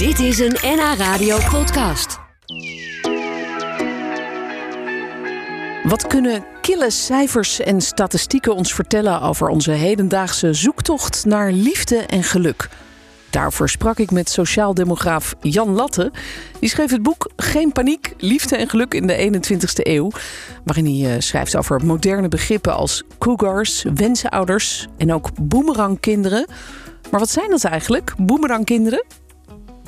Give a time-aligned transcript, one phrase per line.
[0.00, 2.18] Dit is een NH Radio podcast.
[5.82, 12.22] Wat kunnen kille cijfers en statistieken ons vertellen over onze hedendaagse zoektocht naar liefde en
[12.22, 12.68] geluk?
[13.30, 16.12] Daarvoor sprak ik met sociaaldemograaf Jan Latte.
[16.60, 20.10] Die schreef het boek Geen paniek, liefde en geluk in de 21ste eeuw.
[20.64, 26.46] Waarin hij eh, schrijft over moderne begrippen als cougars, wensenouders en ook boemerangkinderen.
[27.10, 29.19] Maar wat zijn dat eigenlijk, boemerangkinderen?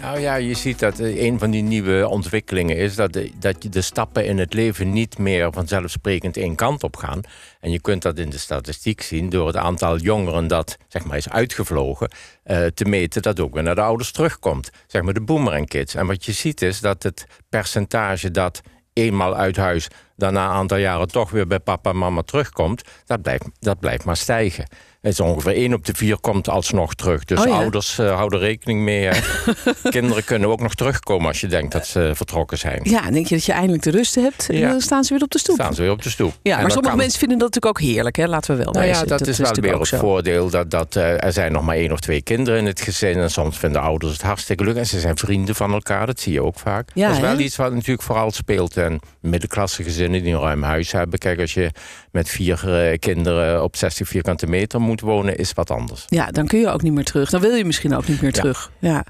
[0.03, 3.57] Nou ja, je ziet dat eh, een van die nieuwe ontwikkelingen is dat de, dat
[3.71, 7.21] de stappen in het leven niet meer vanzelfsprekend één kant op gaan.
[7.61, 11.17] En je kunt dat in de statistiek zien door het aantal jongeren dat zeg maar,
[11.17, 12.11] is uitgevlogen
[12.45, 14.71] uh, te meten dat ook weer naar de ouders terugkomt.
[14.87, 15.95] Zeg maar de boomerang kids.
[15.95, 18.61] En wat je ziet is dat het percentage dat
[18.93, 19.89] eenmaal uit huis
[20.23, 24.05] daarna een aantal jaren toch weer bij papa en mama terugkomt, dat blijft, dat blijft
[24.05, 24.67] maar stijgen.
[25.03, 27.25] Het is ongeveer 1 op de 4 komt alsnog terug.
[27.25, 29.11] Dus Oh ouders uh, houden rekening mee.
[29.83, 32.81] Kinderen kunnen ook nog terugkomen als je denkt dat ze vertrokken zijn.
[32.83, 34.69] Ja, en denk je dat je eindelijk de rust hebt en Ja.
[34.71, 35.55] dan staan ze weer op de stoep.
[35.55, 36.33] Staan ze weer op de stoep.
[36.43, 38.27] Ja, En maar sommige kan- mensen vinden dat natuurlijk ook heerlijk, hè?
[38.27, 41.33] laten we wel Nou ja, dat, is wel weer het voordeel dat, dat eh, er
[41.33, 43.19] zijn nog maar één of twee kinderen in het gezin.
[43.19, 44.77] En soms vinden ouders het hartstikke leuk.
[44.77, 46.89] En ze zijn vrienden van elkaar, dat zie je ook vaak.
[46.95, 47.43] Ja, dat is wel hè?
[47.43, 51.19] iets wat natuurlijk vooral speelt in middenklasse gezinnen die een ruim huis hebben.
[51.19, 51.71] Kijk, als je
[52.11, 56.05] met vier eh, kinderen op 60 vierkante meter moet wonen, is wat anders.
[56.09, 57.31] Ja, dan kun je ook niet meer terug.
[57.31, 58.41] Dan wil je misschien ook niet meer Ja.
[58.41, 58.71] terug.
[58.79, 59.05] Ja.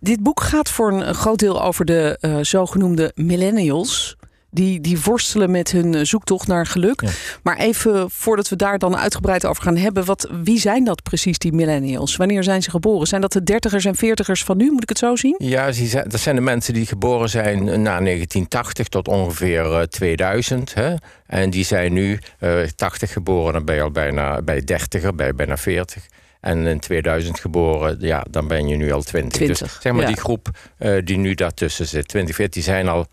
[0.00, 4.16] Dit boek gaat voor een groot deel over de eh, zogenoemde millennials.
[4.54, 7.00] Die, die worstelen met hun eh, zoektocht naar geluk.
[7.00, 7.10] Ja.
[7.42, 10.04] Maar even voordat we daar dan uitgebreid over gaan hebben.
[10.04, 12.16] Wat, wie zijn dat precies, die millennials?
[12.16, 13.06] Wanneer zijn ze geboren?
[13.06, 14.70] Zijn dat de dertigers en veertigers van nu?
[14.70, 15.34] Moet ik het zo zien?
[15.38, 15.70] Ja,
[16.06, 20.74] dat zijn de mensen die geboren zijn na 1980 tot ongeveer eh, 2000.
[20.74, 20.94] Hè?
[21.26, 25.34] En die zijn nu eh 80 geboren, dan ben je al bijna bij 30er, bij
[25.34, 26.06] bijna 40.
[26.40, 29.32] En in 2000 geboren, ja, dan ben je nu al 20.
[29.32, 30.06] 20, dus zeg maar ja.
[30.06, 33.06] die groep eh, die nu daartussen zit, 20, 40, die zijn al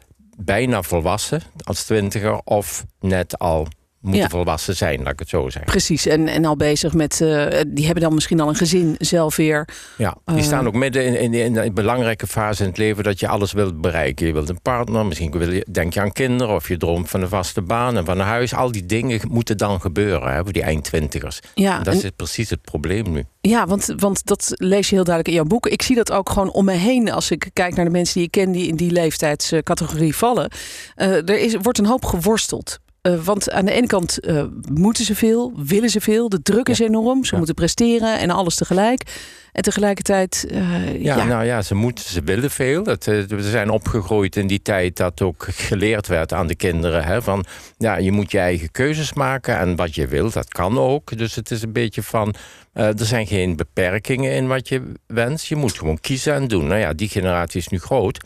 [0.46, 3.68] bijna volwassen als twintiger of net al
[4.02, 4.30] moeten Ja.
[4.30, 5.72] volwassen zijn, laat ik het zo zeggen.
[5.72, 6.06] Precies.
[6.06, 7.22] En, en al bezig met.
[7.22, 9.68] eh, die hebben dan misschien al een gezin zelf weer.
[9.98, 10.44] Ja, die Eh.
[10.44, 13.52] staan ook midden in, in, in een belangrijke fase in het leven dat je alles
[13.52, 14.26] wilt bereiken.
[14.26, 17.22] Je wilt een partner, misschien wil je, denk je aan kinderen of je droomt van
[17.22, 18.54] een vaste baan en van een huis.
[18.54, 21.40] Al die dingen moeten dan gebeuren hè, voor die eindtwintigers.
[21.54, 23.24] Ja, En dat en- is precies het probleem nu.
[23.42, 25.68] Ja, want, want dat lees je heel duidelijk in jouw boek.
[25.68, 28.24] Ik zie dat ook gewoon om me heen als ik kijk naar de mensen die
[28.24, 30.52] ik ken die in die leeftijdscategorie vallen.
[30.96, 32.80] Eh, er is, wordt een hoop geworsteld.
[33.02, 36.70] Eh, want aan de ene kant eh, moeten ze veel, willen ze veel, de druk
[36.70, 37.38] is enorm, ze Ja.
[37.38, 39.04] moeten presteren en alles tegelijk.
[39.52, 42.84] En tegelijkertijd, eh, Ja, ja, nou ja, ze moeten, ze willen veel.
[42.84, 47.04] Dat, we zijn opgegroeid in die tijd dat ook geleerd werd aan de kinderen.
[47.04, 47.46] Hè, van
[47.78, 51.18] ja, je moet je eigen keuzes maken en wat je wilt, dat kan ook.
[51.18, 52.34] Dus het is een beetje van,
[52.74, 55.46] er zijn geen beperkingen in wat je wenst.
[55.46, 56.68] Je moet gewoon kiezen en doen.
[56.68, 58.20] Nou ja, die generatie is nu groot,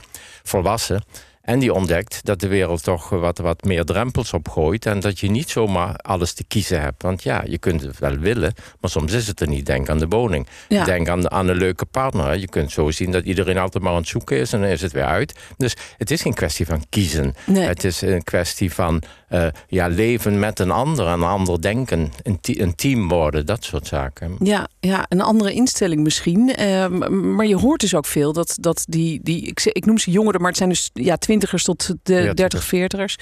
[0.43, 1.03] volwassen.
[1.45, 4.85] En die ontdekt dat de wereld toch wat, wat meer drempels opgooit.
[4.85, 7.01] En dat je niet zomaar alles te kiezen hebt.
[7.01, 9.65] Want ja, je kunt het wel willen, maar soms is het er niet.
[9.65, 10.47] Denk aan de woning.
[10.67, 10.83] Ja.
[10.83, 12.37] Denk aan, aan een leuke partner.
[12.37, 14.81] Je kunt zo zien dat iedereen altijd maar aan het zoeken is en dan is
[14.81, 15.35] het weer uit.
[15.57, 17.35] Dus het is geen kwestie van kiezen.
[17.45, 17.67] Nee.
[17.67, 22.39] Het is een kwestie van eh, ja, leven met een ander, een ander denken, een,
[22.41, 24.35] een team worden, dat soort zaken.
[24.39, 26.55] Ja, ja, een andere instelling misschien.
[26.55, 30.11] Eh, maar je hoort dus ook veel dat, dat die, die ik, ik noem ze
[30.11, 33.15] jongeren, maar het zijn dus ja, twintigers tot de dertig, veertigers.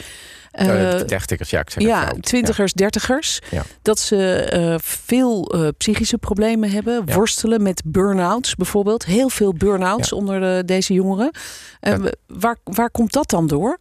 [0.52, 0.68] Eh,
[1.06, 2.24] dertigers, ja, ik ja, fout.
[2.24, 3.40] twintigers, dertigers.
[3.52, 3.64] Ja.
[3.82, 7.14] Dat ze eh, veel eh, psychische problemen hebben.
[7.14, 9.06] Worstelen met burn-outs bijvoorbeeld.
[9.06, 11.32] Heel veel burn-outs onder de, deze jongeren.
[11.80, 13.78] Dat- waar, waar komt dat dan door?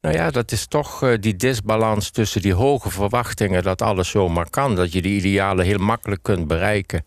[0.00, 4.74] Nou ja, dat is toch die disbalans tussen die hoge verwachtingen dat alles zomaar kan.
[4.74, 7.04] Dat je die idealen heel makkelijk kunt bereiken.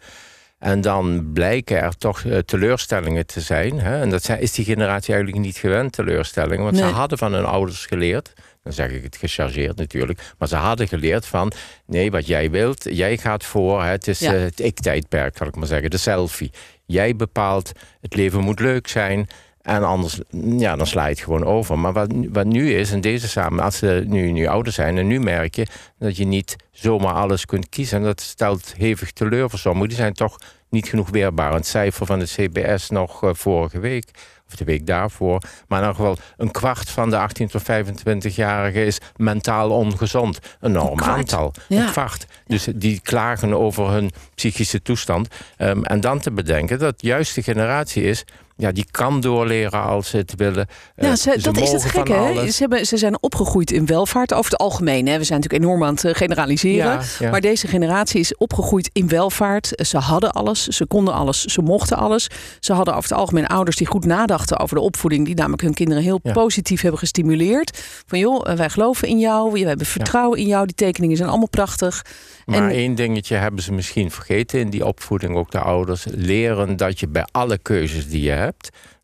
[0.65, 3.79] En dan blijken er toch eh, teleurstellingen te zijn.
[3.79, 4.01] Hè?
[4.01, 6.63] En dat zijn, is die generatie eigenlijk niet gewend, teleurstellingen.
[6.63, 6.87] Want Nee.
[6.89, 8.33] ze hadden van hun ouders geleerd.
[8.63, 10.33] Dan zeg ik het gechargeerd natuurlijk.
[10.37, 11.51] Maar ze hadden geleerd van...
[11.85, 13.83] nee, wat jij wilt, jij gaat voor.
[13.83, 13.89] Hè?
[13.89, 14.33] Het is Ja.
[14.33, 15.89] eh, het ik-tijdperk, zal ik maar zeggen.
[15.89, 16.51] De selfie.
[16.85, 17.71] Jij bepaalt,
[18.01, 19.27] het leven moet leuk zijn...
[19.65, 20.19] En anders,
[20.57, 21.79] ja, dan sla je het gewoon over.
[21.79, 24.97] Maar wat, wat nu is, in deze samen, als ze nu, nu ouder zijn...
[24.97, 25.67] en nu merk je
[25.99, 27.97] dat je niet zomaar alles kunt kiezen.
[27.97, 29.87] En dat stelt hevig teleur voor sommigen.
[29.87, 30.37] Die zijn toch
[30.69, 31.53] niet genoeg weerbaar.
[31.53, 34.09] Het cijfer van de CBS nog eh, vorige week,
[34.47, 35.41] of de week daarvoor...
[35.67, 40.39] maar in elk geval een kwart van de 18 tot 25-jarigen is mentaal ongezond.
[40.59, 41.53] Een enorm aantal.
[41.67, 41.85] Ja.
[41.85, 42.25] Een kwart.
[42.47, 45.27] Dus die klagen over hun psychische toestand.
[45.57, 48.25] Ehm, en dan te bedenken dat juist de generatie is
[48.57, 50.67] ja, die kan doorleren als ze het willen.
[50.95, 52.13] Ja, Eh, ze, dat is het gekke.
[52.13, 52.51] Hè?
[52.51, 55.07] Ze, hebben, ze zijn opgegroeid in welvaart over het algemeen.
[55.07, 55.17] Hè?
[55.17, 56.43] We zijn natuurlijk enorm aan het eh, generaliseren.
[56.85, 57.15] relativeren.
[57.19, 57.31] Ja, ja.
[57.31, 59.71] Maar deze generatie is opgegroeid in welvaart.
[59.85, 62.27] Ze hadden alles, ze konden alles, ze mochten alles.
[62.59, 65.25] Ze hadden over het algemeen ouders die goed nadachten over de opvoeding.
[65.25, 66.31] Die namelijk hun kinderen heel Ja.
[66.31, 67.83] positief hebben gestimuleerd.
[68.05, 70.65] Van joh, eh, wij geloven in jou, we hebben vertrouwen in jou.
[70.65, 72.05] Die tekeningen zijn allemaal prachtig.
[72.45, 76.05] Maar En- één dingetje hebben ze misschien vergeten in die opvoeding, ook de ouders.
[76.09, 78.43] Leren dat je bij alle keuzes die je hebt,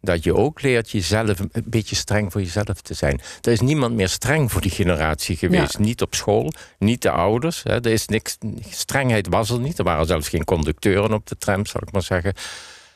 [0.02, 3.22] dat je ook leert jezelf een beetje streng voor jezelf te zijn.
[3.42, 5.80] Er is niemand meer streng voor die generatie geweest.
[5.80, 7.64] Niet op school, niet de ouders.
[7.64, 7.74] Hè.
[7.74, 8.38] Er is niks,
[8.70, 9.78] strengheid was er niet.
[9.78, 12.34] Er waren zelfs geen conducteuren op de tram, zal ik maar zeggen.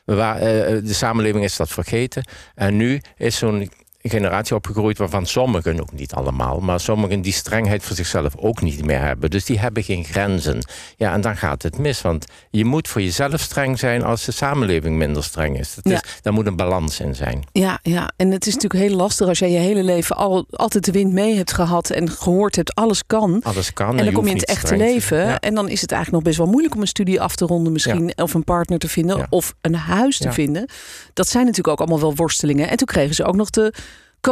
[0.06, 0.44] We wa- eh,
[0.84, 2.24] de samenleving is dat vergeten.
[2.56, 3.72] En nu is zo'n
[4.10, 8.86] generatie opgegroeid waarvan sommigen, ook niet allemaal, maar sommigen die strengheid voor zichzelf ook niet
[8.86, 9.30] meer hebben.
[9.30, 10.66] Dus die hebben geen grenzen.
[10.98, 12.02] Ja, en dan gaat het mis.
[12.02, 15.76] Want je moet voor jezelf streng zijn als de samenleving minder streng is.
[15.76, 15.94] Dat Ja.
[15.94, 17.44] is daar moet een balans in zijn.
[17.52, 20.86] Ja, ja, en het is natuurlijk heel lastig als jij je hele leven al, altijd
[20.86, 23.40] de wind mee hebt gehad en gehoord hebt, alles kan.
[23.44, 23.98] Alles kan.
[23.98, 25.18] En dan kom je in het echte leven.
[25.18, 25.40] Ja.
[25.40, 27.74] En dan is het eigenlijk nog best wel moeilijk om een studie af te ronden,
[27.74, 28.14] misschien.
[28.16, 29.28] Of een partner te vinden.
[29.30, 30.70] Of een huis te vinden.
[31.14, 32.70] Dat zijn natuurlijk ook allemaal wel worstelingen.
[32.70, 33.74] En toen kregen ze ook nog de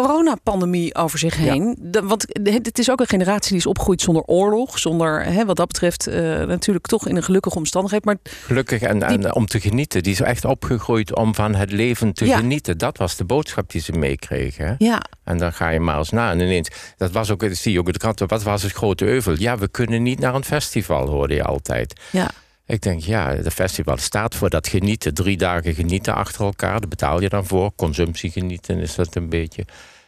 [0.01, 1.75] coronapandemie over zich heen.
[1.79, 4.79] De- want het is ook een generatie die is opgegroeid zonder oorlog.
[4.79, 8.05] Zonder, hè, wat dat betreft, eh, natuurlijk toch in een gelukkige omstandigheid.
[8.05, 10.03] Maar Gelukkig en, en om te genieten.
[10.03, 12.37] Die is echt opgegroeid om van het leven te Ja.
[12.37, 12.77] genieten.
[12.77, 14.75] Dat was de boodschap die ze meekregen.
[14.77, 16.31] Ja, En dan ga je maar eens na.
[16.31, 18.71] En ineens, dat was ook, dat zie je ook in de kranten, wat was het
[18.71, 19.35] grote euvel?
[19.37, 21.99] Ja, we kunnen niet naar een festival, hoorde je altijd.
[22.11, 22.29] ja.
[22.65, 25.13] Ik denk, ja, de festival staat voor dat genieten.
[25.13, 27.71] Drie dagen genieten achter elkaar, daar betaal je dan voor.
[27.75, 29.65] Consumptie genieten is dat een beetje.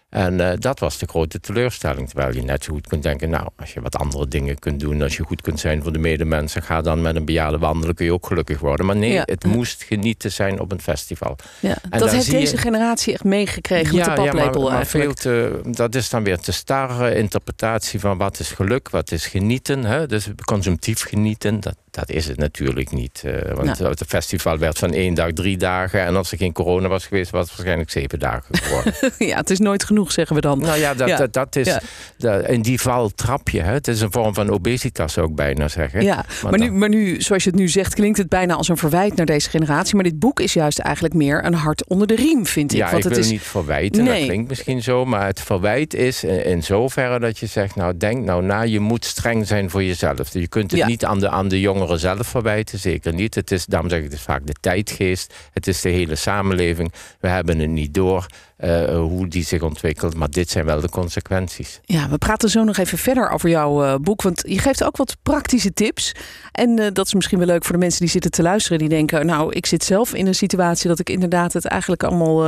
[0.10, 2.08] En eh, dat was de grote teleurstelling.
[2.10, 5.02] Terwijl je net zo goed kunt denken, nou, als je wat andere dingen kunt doen,
[5.02, 8.06] als je goed kunt zijn voor de medemensen, ga dan met een bejaarde wandelen, kun
[8.06, 8.86] je ook gelukkig worden.
[8.86, 9.22] Maar nee, Ja.
[9.26, 11.36] het moest genieten zijn op een festival.
[11.60, 11.78] ja.
[11.90, 15.20] En Dat heeft je- deze generatie echt meegekregen met de paplepel maar, maar eigenlijk.
[15.22, 19.26] veel te, dat is dan weer te starre interpretatie van wat is geluk, wat is
[19.26, 19.84] genieten.
[19.86, 20.08] Hè?
[20.08, 23.22] Dus consumptief genieten, dat, dat is het natuurlijk niet.
[23.26, 23.90] eh, want Nou.
[23.90, 26.02] het festival werd van één dag drie dagen.
[26.06, 28.94] En als er geen corona was geweest, was het waarschijnlijk zeven dagen geworden.
[29.28, 30.60] Ja, het is nooit genoeg, zeggen we dan.
[30.60, 31.18] nou ja, dat, Ja.
[31.18, 31.82] dat, dat is, Ja.
[32.18, 33.62] dat- in die val trap je.
[33.62, 33.72] Hè?
[33.74, 36.04] Het is een vorm van obesitas, zou ik bijna zeggen.
[36.04, 38.68] Ja, maar, nu, dan- maar nu, zoals je het nu zegt, klinkt het bijna als
[38.68, 39.96] een verwijt naar deze generatie.
[39.96, 42.78] Maar dit boek is juist eigenlijk meer een hart onder de riem, vind ik.
[42.78, 44.18] Ja, Want ik het wil is, niet verwijten, Nee.
[44.18, 45.06] dat klinkt misschien zo.
[45.06, 47.76] Maar het verwijt is in, in zoverre dat je zegt...
[47.76, 50.34] nou, denk nou na, je moet streng zijn voor jezelf.
[50.34, 50.88] Je kunt het Ja.
[50.88, 53.36] niet aan de, aan de jongeren zelf verwijten, zeker niet.
[53.36, 55.34] Het is, daarom zeg ik, het vaak de tijdgeest.
[55.52, 56.94] Het is de hele samenleving.
[57.20, 58.26] We hebben het niet door
[58.58, 60.16] eh, hoe die zich ontwikkelt.
[60.16, 61.80] Maar dit zijn wel de consequenties.
[61.84, 64.22] Ja, we praten zo nog even verder over jouw eh, boek.
[64.22, 66.12] Want je geeft ook wat praktische tips.
[66.52, 68.78] En eh, dat is misschien wel leuk voor de mensen die zitten te luisteren.
[68.80, 72.44] Die denken, nou, ik zit zelf in een situatie dat ik inderdaad het eigenlijk allemaal...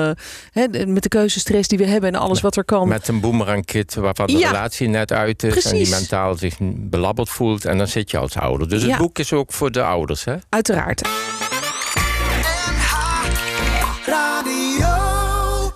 [0.52, 2.88] hè, met de keuzestress die we hebben en alles wat er kan.
[2.88, 4.48] Met een boomerangkit waarvan de Ja.
[4.48, 5.50] relatie net uit is...
[5.56, 5.90] en die Precies.
[6.00, 7.66] mentaal zich belabberd voelt.
[7.66, 8.70] En dan zit je als ouder.
[8.70, 8.90] Dus Ja.
[8.90, 10.36] het boek is ook voor de ouders, hè?
[10.50, 11.02] Uiteraard.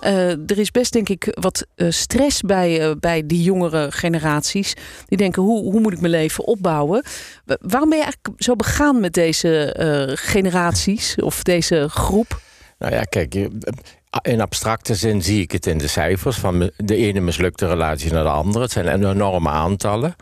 [0.02, 4.74] Eh, er is best, denk ik, wat eh, stress bij, eh, bij die jongere generaties.
[5.06, 7.04] Die denken, hoe, hoe moet ik mijn leven opbouwen?
[7.44, 9.74] Wa- waarom ben je eigenlijk zo begaan met deze
[10.18, 12.40] generaties of deze groep?
[12.78, 13.34] Nou ja, kijk,
[14.22, 18.24] in abstracte zin zie ik het in de cijfers van de ene mislukte relatie naar
[18.24, 18.60] de andere.
[18.64, 20.14] Het zijn enorme aantallen.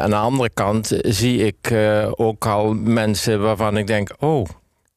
[0.00, 1.72] Aan de andere kant zie ik
[2.16, 4.46] ook al mensen waarvan ik denk: oh,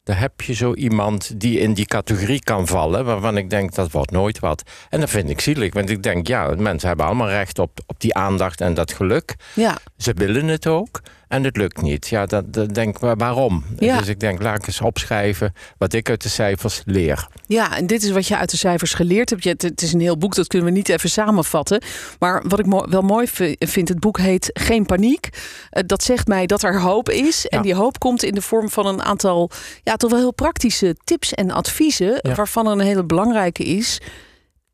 [0.03, 3.91] daar heb je zo iemand die in die categorie kan vallen, waarvan ik denk dat
[3.91, 4.63] wordt nooit wat.
[4.89, 7.99] En dat vind ik zielig, want ik denk: ja, mensen hebben allemaal recht op, op
[7.99, 9.35] die aandacht en dat geluk.
[9.55, 12.07] Ja, Ze willen het ook en het lukt niet.
[12.07, 13.63] Ja, dat, dat denk ik, waarom?
[13.79, 13.97] Ja.
[13.97, 17.27] Dus ik denk, laat ik eens opschrijven wat ik uit de cijfers leer.
[17.45, 19.43] ja, en dit is wat je uit de cijfers geleerd hebt.
[19.43, 21.81] Je, het, is een heel boek, dat kunnen we niet even samenvatten.
[22.19, 25.29] Maar wat ik mo- wel mooi vi- vind, het boek heet Geen Paniek.
[25.69, 27.47] Eh, dat zegt mij dat er hoop is.
[27.47, 27.63] En Ja.
[27.63, 29.49] die hoop komt in de vorm van een aantal,
[29.83, 32.19] ja, toch wel heel praktische tips en adviezen.
[32.21, 32.35] Ja.
[32.35, 33.99] Waarvan een hele belangrijke is.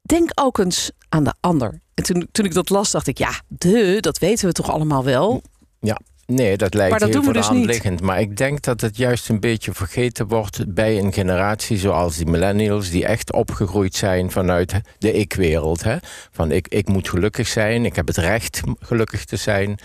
[0.02, 1.82] Denk ook eens aan de ander.
[1.94, 5.04] En toen, toen ik dat las, dacht ik, ja, de, dat weten we toch allemaal
[5.04, 5.42] wel.
[5.80, 7.68] Ja, nee, dat lijkt Maar dat heel doen we voor de dus hand niet.
[7.70, 8.02] liggend.
[8.02, 12.26] Maar ik denk dat het juist een beetje vergeten wordt bij een generatie zoals die
[12.26, 15.84] millennials, die echt opgegroeid zijn vanuit de ik-wereld.
[15.84, 15.98] hè.
[16.32, 19.80] Van ik, ik moet gelukkig zijn, ik heb het recht gelukkig te zijn.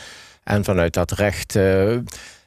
[0.45, 1.97] En vanuit dat recht, eh,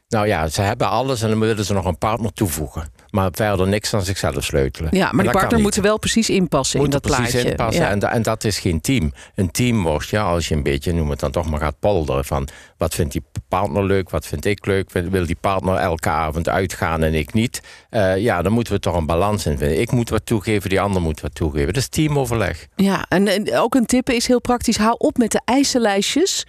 [0.08, 2.92] nou ja, ze hebben alles en dan willen ze nog een partner toevoegen.
[3.16, 4.96] Maar verder niks aan zichzelf sleutelen.
[4.96, 7.50] Ja, maar En die partner moet er wel precies inpassen moet in dat precies plaatje.
[7.50, 7.84] inpassen.
[7.84, 7.90] Ja.
[7.90, 9.14] En, en dat is geen team.
[9.36, 12.26] Een team wordt, ja, als je een beetje, noem het dan toch maar, gaat polderen
[12.26, 16.10] van wat vindt die partner leuk, wat vind ik leuk, wil wil die partner elke
[16.10, 17.62] avond uitgaan en ik niet.
[17.90, 19.80] Eh, ja, dan moeten we toch een balans in vinden.
[19.80, 21.74] Ik moet wat toegeven, die ander moet wat toegeven.
[21.74, 22.68] Dat is teamoverleg.
[22.76, 24.78] Ja, en, en ook een tip is heel praktisch.
[24.78, 26.46] Hou op met de eisenlijstjes.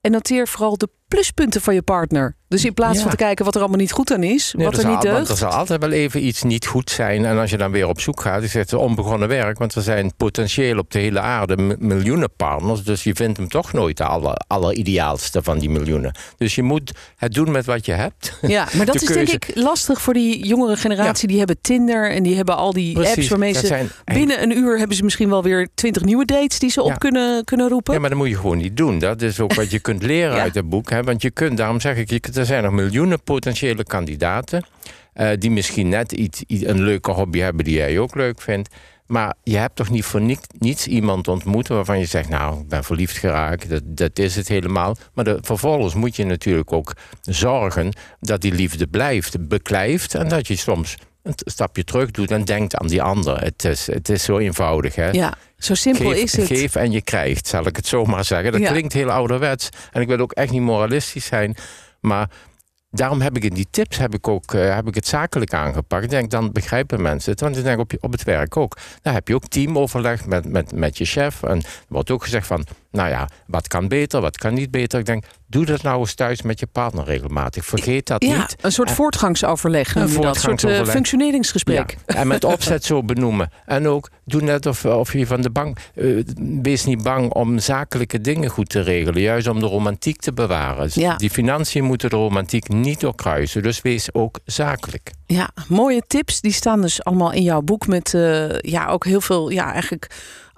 [0.00, 2.36] En noteer vooral de pluspunten van je partner.
[2.50, 3.00] Dus in plaats Ja.
[3.02, 4.94] van te kijken wat er allemaal niet goed aan is, Nee, wat er er zal-
[4.94, 5.30] niet want deugt.
[5.30, 7.24] er zal altijd wel even iets niet goed zijn.
[7.24, 9.58] En als je dan weer op zoek gaat, is het onbegonnen werk.
[9.58, 12.82] Want er zijn potentieel op de hele aarde miljoenen partners.
[12.82, 16.12] Dus je vindt hem toch nooit de aller, allerideaalste van die miljoenen.
[16.38, 18.38] Dus je moet het doen met wat je hebt.
[18.42, 21.28] Ja, maar dat de is denk ik lastig voor die jongere generatie.
[21.28, 24.78] Die hebben Tinder en die hebben al die apps waarmee ze zijn- binnen een uur
[24.78, 27.94] hebben ze misschien wel weer twintig nieuwe dates die ze op kunnen, kunnen roepen.
[27.94, 28.98] Ja, maar dat moet je gewoon niet doen.
[28.98, 30.90] Dat is ook wat je kunt leren uit het boek.
[30.90, 31.02] Hè?
[31.02, 34.64] Want je kunt, daarom zeg ik, je- er zijn nog miljoenen potentiële kandidaten.
[35.12, 38.74] eh, die misschien net iets, een leuke hobby hebben die jij ook leuk vindt.
[39.06, 40.20] Maar je hebt toch niet voor
[40.58, 44.48] niets, iemand ontmoet waarvan je zegt, nou, ik ben verliefd geraakt, dat, dat is het
[44.48, 44.96] helemaal.
[45.14, 50.14] Maar de, vervolgens moet je natuurlijk ook zorgen dat die liefde blijft, beklijft.
[50.14, 53.40] En dat je soms een stapje terug doet en denkt aan die ander.
[53.42, 55.10] Het is, het is zo eenvoudig, hè?
[55.10, 56.46] Ja, zo simpel geef, is het.
[56.46, 58.52] geef en je krijgt, zal ik het zo maar zeggen.
[58.52, 58.70] Dat Ja.
[58.70, 59.68] klinkt heel ouderwets.
[59.92, 61.54] En ik wil ook echt niet moralistisch zijn.
[62.00, 62.30] Maar
[62.90, 66.10] daarom heb ik in die tips heb ik ook, eh, heb ik het zakelijk aangepakt.
[66.10, 67.40] Denk, dan begrijpen mensen het.
[67.40, 68.76] Want ik denk op, je, op het werk ook.
[69.02, 71.42] Dan heb je ook teamoverleg met, met, met je chef.
[71.42, 74.98] En er wordt ook gezegd van, nou ja, wat kan beter, wat kan niet beter.
[74.98, 77.64] Ik denk, doe dat nou eens thuis met je partner regelmatig.
[77.64, 78.56] Vergeet dat Ja, niet.
[78.60, 79.94] een soort En- voortgangsoverleg.
[79.94, 80.36] je dat.
[80.36, 81.96] Een soort eh, functioneringsgesprek.
[82.06, 83.50] Ja, en met opzet zo benoemen.
[83.66, 85.78] En ook doe net of, of je van de bank.
[85.94, 86.06] eh,
[86.62, 89.22] wees niet bang om zakelijke dingen goed te regelen.
[89.22, 90.88] Juist om de romantiek te bewaren.
[90.92, 91.16] Ja.
[91.16, 93.62] Die financiën moeten de romantiek niet doorkruisen.
[93.62, 95.10] Dus wees ook zakelijk.
[95.26, 96.40] Ja, mooie tips.
[96.40, 100.10] Die staan dus allemaal in jouw boek met eh, ja, ook heel veel ja, eigenlijk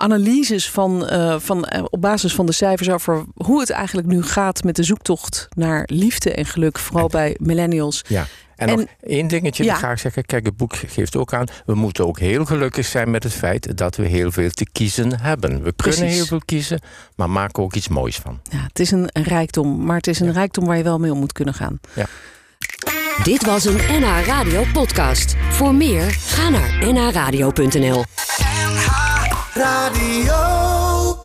[0.02, 4.22] analyses van, eh, van, eh, op basis van de cijfers over hoe het eigenlijk nu
[4.22, 8.04] gaat met de zoektocht naar liefde en geluk, vooral bij millennials.
[8.08, 8.26] Ja.
[8.56, 9.68] En, En- nog één dingetje Ja.
[9.68, 10.24] dat ik graag zeggen.
[10.24, 11.46] Kijk, het boek geeft ook aan.
[11.66, 15.20] We moeten ook heel gelukkig zijn met het feit dat we heel veel te kiezen
[15.20, 15.50] hebben.
[15.50, 16.14] We kunnen Precies.
[16.16, 16.80] heel veel kiezen,
[17.16, 18.40] maar maken ook iets moois van.
[18.50, 21.12] Ja, het is een, een rijkdom, maar het is een rijkdom waar je wel mee
[21.12, 21.80] om moet kunnen gaan.
[23.22, 25.34] Dit was een NH Radio podcast.
[25.50, 28.04] Voor meer, ga naar nhradio.nl.
[29.54, 30.91] Radio.